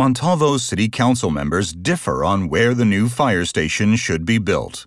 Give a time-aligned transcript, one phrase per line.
[0.00, 4.86] Montalvo City Council members differ on where the new fire station should be built.